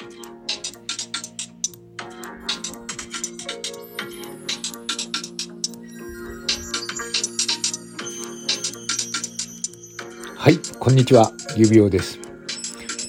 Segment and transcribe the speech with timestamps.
[0.00, 0.06] は
[10.48, 12.18] い、こんにちは、指輪です。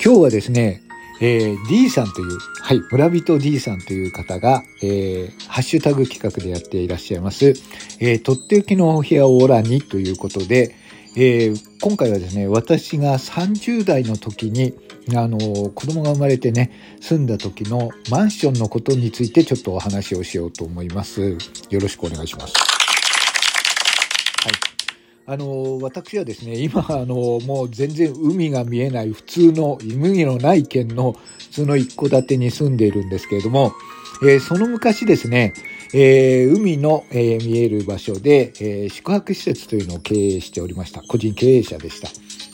[0.03, 0.83] 今日はですね、
[1.21, 7.53] えー、D さんという、はい、村人 D さんという方が、えー、ハッシュタグ企画でやっていらっしゃいます、
[8.01, 10.75] えー、とっておきのお部屋をオラにということで、
[11.13, 14.73] えー、今回はですね、私が30代の時に、
[15.13, 15.37] あの、
[15.69, 16.71] 子供が生まれてね、
[17.01, 21.37] 住んだ時のマンションのことについてちょっとお話をしようと思います。
[21.69, 24.53] よろしくお願いしますはい。
[25.25, 33.73] あの、私はですね、今、あの、もう全然海が見えない普通の、海のない県の普通の一戸建てに住んでいるんですけれども、
[34.23, 35.53] えー、その昔ですね、
[35.93, 41.01] えー、海の、えー、見える場所で、え宿泊施設というのを経営しておりました。
[41.01, 42.07] 個人経営者でした。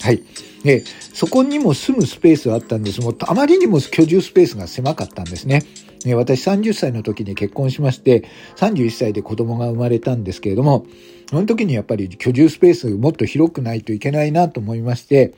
[0.03, 0.23] はい。
[0.63, 5.63] で、そこにも住むスペースはあったんですもあまりにも居住スペースが狭かったんですね。
[6.05, 8.25] ね私30歳の時に結婚しまして、
[8.57, 10.85] 31歳で子供が生まれたんですけれども、
[11.29, 15.33] その時にやっぱり居住スペースもっと広くないといけないなと思いまして、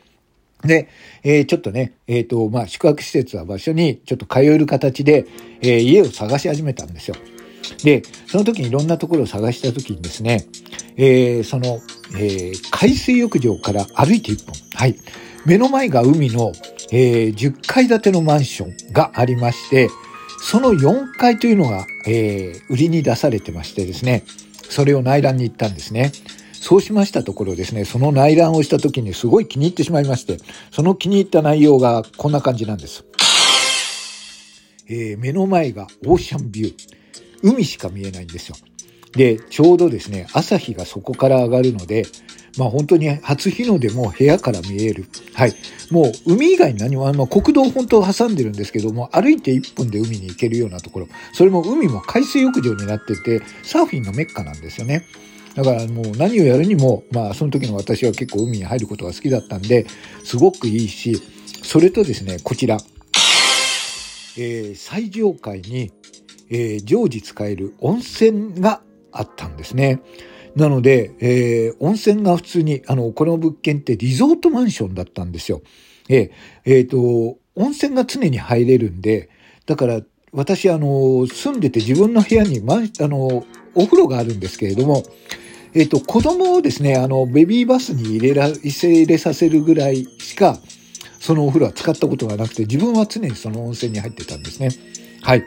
[0.64, 0.90] で、
[1.24, 5.26] えー、ちょっとね、えっ、ー、と、まあ、宿泊施設は場所にちょっと通える形で、
[5.62, 7.16] えー、家を探し始めたんですよ。
[7.84, 10.48] で、その時にいろんなところを探した時にですね、
[10.98, 11.80] えー、その、
[12.18, 14.56] えー、海水浴場から歩いて1本。
[14.76, 14.96] はい。
[15.46, 16.52] 目の前が海の、
[16.92, 19.90] えー、10階建てのマンションがありまして、
[20.42, 24.24] その4階というのが、えー、売りに出されてましてですね、
[24.70, 26.12] それを内覧に行ったんですね。
[26.54, 30.38] そうしましたところですね、その内覧をした時にすごい気に入ってしまいまして、
[30.72, 33.06] その気に入った内容がこんな感じなんです。
[34.90, 36.99] えー、目の前がオーシャンビュー。
[37.44, 38.56] 海しか見えないんですよ。
[39.14, 42.06] で、ちょうどですね、朝日がそこから上がるので、
[42.58, 45.06] まあ本当に初日の出も部屋から見える。
[45.34, 45.54] はい。
[45.92, 51.08] もう海以外に何も、あの国道本当挟んでるんですけども、歩いて1分で海に行けるようなところ。
[51.34, 55.06] それも海も海水浴場になってて、サーフィンのメッカなんですよね。
[55.56, 59.88] だからもう何をやるにも、まあその時の私は結構海に入ることが好きだったんで、
[60.24, 61.20] すごくいいし、
[61.64, 62.78] それとですね、こちら。
[64.38, 65.92] えー、最上階に、
[66.50, 70.02] えー、常時使える温泉があったんですね。
[70.56, 75.62] なので、えー、温泉が普通に、あの、この物件ってリゾートマンションだったんですよ。
[76.10, 76.32] えー、
[76.66, 79.30] えー、と、温泉が常に入れるんで、
[79.66, 80.02] だから、
[80.32, 83.46] 私、あの、住んでて自分の部屋に、ま、あの、
[83.76, 85.04] お風呂があるんですけれども、
[85.74, 90.60] えっ、ー、と、子供をですね、あの、ベビーバスに入れら、入れさせるぐらいしか、
[91.20, 94.70] そのお風呂は使ったことがなくて、自分は常にその温泉に入ってたんですね。
[95.22, 95.44] はい。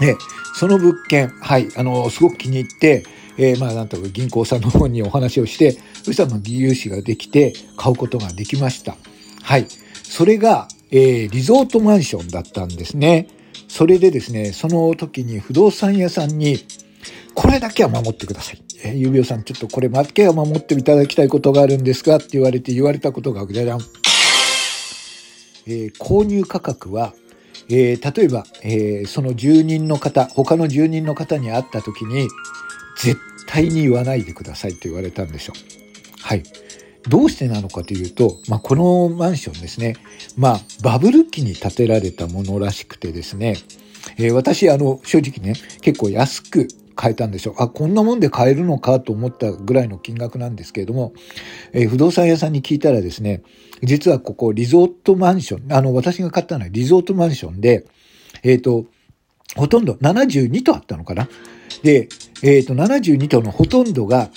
[0.00, 0.16] で、
[0.54, 3.04] その物件、はい、あの、すごく気に入って、
[3.36, 8.96] えー、まあ、なんとか銀行さんの方にお話をして、そしたら、まあ、融資ができて、買うことができました。
[9.42, 9.66] はい。
[10.02, 13.28] それが、えー、リゾートマンションだったんですね。
[13.68, 16.58] それでですね、その時に不動産屋さんに、
[17.34, 18.62] これだけは守ってください。
[18.84, 23.80] えー、指輪さん、ちょっとこれだけは守っていただきたいことがあるんですが、って言われて言われたことが、じゃじゃん。
[25.66, 27.14] えー、購入価格は、
[27.68, 32.28] えー、例えば、えー、その住人の方、他の住人の方に会った時に、
[32.98, 35.54] 絶対に言わないでくださいと言われたんですよ。
[36.20, 36.42] はい。
[37.08, 39.96] どうしてなのかというと、まあ、このマンションですね、
[40.36, 43.56] まあ、バブル期に建てられたものらしくてですね、
[44.16, 47.54] えー、私、あの、正直ね、結構安く買えたんですよ。
[47.58, 51.12] あ、こんなもんで買えるのかと思ったぐらいの金額なんですけれども、
[51.72, 53.42] えー、不動産屋さんに聞いたらですね、
[53.84, 57.86] 実はここリゾートマンション、あの、私が買ったのはリゾートマンションで、
[58.42, 58.86] えっ、ー、と、
[59.56, 61.28] ほとんど72とあったのかな？
[61.82, 62.08] で、
[62.42, 64.30] えっ、ー、と、72棟のほとんどが、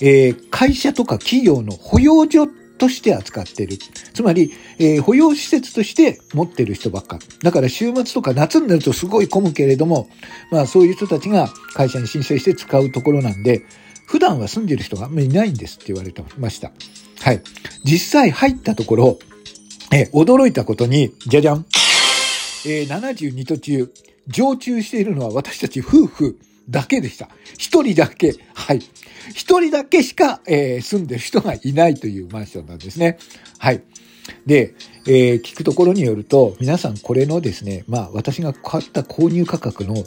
[0.00, 3.76] えー、会社とか企業の保養所として扱ってる。
[4.12, 7.18] つまり、えー、保養施設として持ってる人ばっか。
[7.42, 10.08] だから週末とか夏になるとすごい混むけれども、
[10.50, 13.62] まあそういう人たちが会社に申請して使うところなんで、
[14.06, 16.72] 普段は住んでる人があんまりいないんですって言われてました。
[17.20, 17.42] はい。
[17.84, 19.18] 実際入ったところ、
[19.92, 21.66] え、驚いたことに、じゃじゃん。
[22.66, 23.92] えー、72途中、
[24.26, 27.28] 常駐しているのは私たち夫婦だけでした。
[27.58, 28.34] 一人だけ。
[28.54, 28.80] はい。
[29.34, 33.18] 一人だけしか、えー、住んでる人がいないというマンションなんですね。
[33.58, 33.82] はい。
[34.46, 34.74] で、
[35.06, 40.04] えー、聞くところによると、皆さんこれのですね、まあ私が買った購入価格の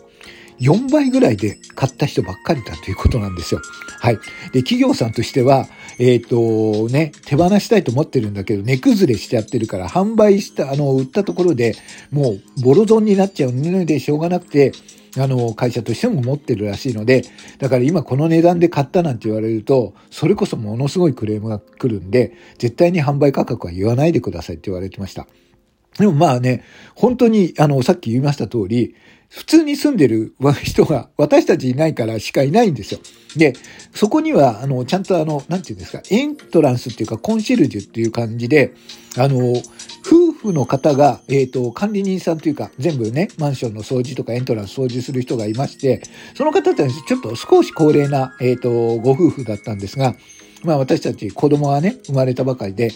[0.60, 3.62] 4倍ぐらいで買った人ばっかりだということなんですよ。
[4.00, 4.16] はい。
[4.52, 5.68] で、企業さんとしては、
[6.00, 11.76] えっ、ー、と、ね、手放したいと思ってるんだけど、値崩れしちゃってるから、販売した、あの、売ったところで
[12.12, 14.72] もうボロ損になっちゃうのでしょうがなくて、
[15.18, 17.24] あの、会社としても持ってるらしいので、
[17.60, 25.28] だから今この値段で買ったなんて言われると、それこそものすごいクレームが来るんで、絶対に販売価格は言わないでくださいって言われてました。
[25.98, 26.64] でもまあね、
[26.96, 28.96] 本当に、あの、さっき言いました通り、
[29.30, 33.00] 普通に住んでる 人が私たちいないからしかいないんですよ。
[33.36, 33.54] で、
[33.94, 38.74] そこには、あの、ちゃんとあの、なんていうんですか、エントランスっていうかコンシェルジュっていう感じで、
[39.18, 39.54] あの、
[40.06, 46.02] 夫婦の方が、えっ、ー、と、管理人さんというか、全部ね、マンションの掃除とかエントランス掃除する人がいまして、
[46.36, 48.70] その方たちちょっと少し高齢な、えっ、ー、と、
[49.02, 50.16] ご夫婦だったんですが、
[50.68, 52.92] まあ私たち子供がね、生まれたばかりで、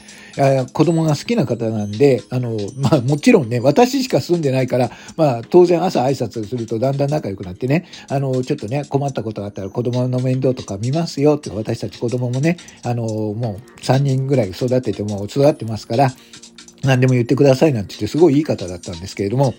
[0.74, 16.12] 子供が好きな方なんで、あの、まあもちろんね、私しか住んでないから、まあ当然朝挨拶するとだんだん仲良くなってね、あの、ちょっとね、困ったことがあったら子供の面倒とか見ますよって、私たち子供もね、あの、もう3人ぐらい育てても育ってますから、
[16.84, 19.54] 何でも言ってくださいなんて言ってすごいいい方だったんですけれども、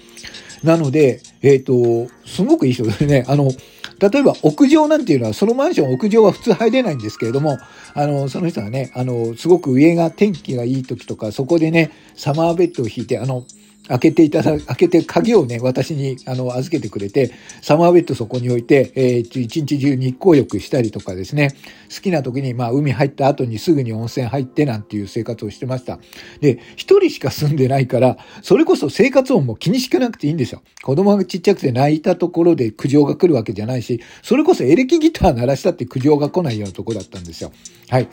[0.64, 3.24] なので、えっ、ー、と、すごくいい人ですね。
[3.28, 3.50] あの、
[3.98, 7.58] 例えば屋上なんていうのは、そのマンション屋上は普通入れないんですけれども、
[7.94, 13.44] あの、その人はね、あの、すごく上が天気がいい時とか、そこでね、サマーベッドを引いて、あの、
[13.88, 17.32] 開けていただ、開けて鍵をね、私に、あの、預けてくれて、
[17.62, 21.50] サマーベッドそこに置いて、えー、一日中日光浴したりとかですね、
[21.94, 25.98] 好きな時に、まあ、海入った後にすぐに温泉入ってなんていう生活をしてました。
[26.40, 30.62] で、一人しか住んでないから、それこそ生活音も気にしかなくていいんですよ。
[30.82, 37.52] 子供がちっちゃくて泣いたところで苦情が来るわけじゃないし、それこそエレキギター鳴らしたって苦情が来ないようなとこだったんですよ。
[37.88, 38.08] はい。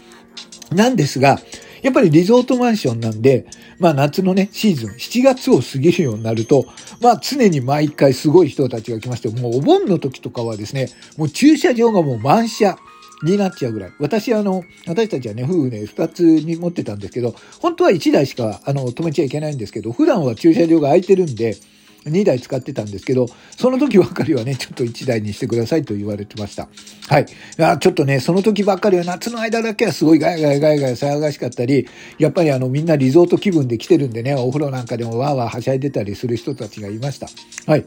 [0.72, 1.40] なんですが、
[1.82, 3.46] やっぱりリゾートマンションなんで、
[3.80, 6.66] まあ夏のね、シーズン、7月を過ぎるようになると、
[7.02, 12.78] まあ常に毎回すごい人たちが来まして、もうお盆の時とかはですね、もう駐車場がもう満車。
[13.22, 13.92] になっちゃうぐらい。
[14.00, 21.58] 私、あの、私たちはね、夫婦ね、二つに持ってたんですけど、本当は一台しか、あの、止めちゃいけないんですけど、普段は駐車場が空いてるんで、
[22.06, 26.70] 2台使ってたんですけど、その時ばかりはね、ちょっと1台にしてくださいと言われてました。
[27.08, 27.26] はい。
[27.60, 31.88] あちょっとね、その時ばっかりは夏の間だけはすごいガヤガヤガヤガヤ騒がしかったり、
[32.18, 37.28] やっぱりあのみんなリゾート気分で来てるんでね、お風呂なんかでもわーわーはしゃいでたりする人たちがいました。
[37.66, 37.86] はい。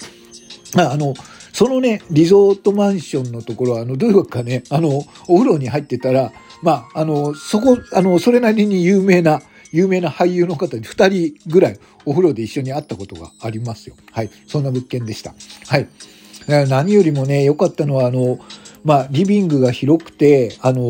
[0.76, 1.14] あの、
[1.52, 6.32] そのね、リゾートマンションのところは、あの、どういうかね、あの、お風呂に入ってたら、
[6.62, 9.42] まあ、あの、そこ、あの、それなりに有名な、
[9.72, 13.96] 有名な俳優の方に2人ぐらいお風呂で一緒に会ったことがありますよ。
[14.12, 14.30] はい。
[14.46, 15.34] そんな物件でした。
[15.69, 15.88] はい。
[16.46, 18.38] 何よりもね、良かったのは、あの、
[18.84, 20.88] まあ、リビングが広くて、あの、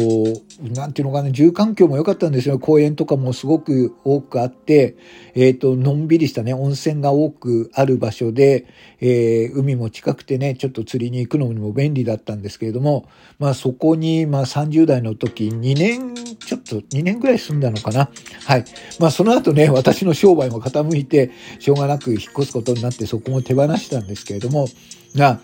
[0.61, 2.59] なんていうのかな、住環境も良かったんですよ。
[2.59, 4.97] 公園とかもすごく多くあって、
[5.35, 8.67] えっ、ー、と、のんびりしたね、温泉が多くある場所で、
[9.01, 13.09] えー、海も近くてね、ちょっと釣りに行くのにも便利だったんですけれども、
[13.39, 18.09] まあ、そこに、まあ、30代の時、2年、ちょっと2年ぐらい住んだのかな。
[18.47, 18.65] はい。
[19.01, 24.67] まあ、その後ね、私の商売も傾いて、しょうがなく引っ越すことになって、そこも手放したんですけれども、
[25.15, 25.41] が、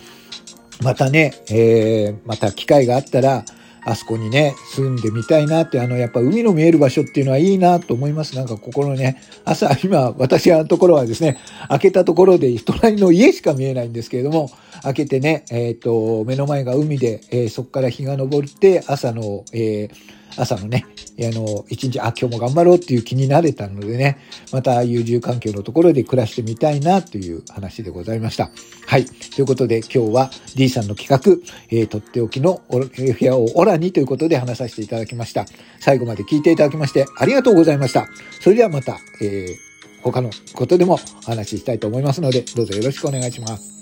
[0.83, 3.45] またね、えー、また機会があったら、
[3.85, 8.37] あそこにね、住んでみたいなって、あの、やっぱ海の見える場所っていうのはいいなと思います。
[8.37, 11.39] なんか心ね、朝、今、私のところはですね、
[11.69, 14.51] 開けたところで隣の家しか見えないんですけれども、
[14.83, 19.91] 開けてね、えっ、ー、と、目の前が海で、えー、そこから日が昇って、朝の、えー、
[20.39, 20.87] 朝のね、
[21.21, 24.19] あの、一日、あ、今日も頑張ろうっていう気になれたのでね、
[24.53, 28.51] また優柔環境のところで暮らしてみたいなという話でございました。
[28.87, 29.05] はい。
[29.05, 35.45] ということで今日は D さんの企画、えー、とっておきのお部屋をオラにということで話させていただきました。
[35.81, 38.07] 最後まで聞いていただきましてありがとうございました。
[38.41, 43.78] それではまた、えー、他のことでもお話ししたいと思いますので、どうぞよろしくお願いします。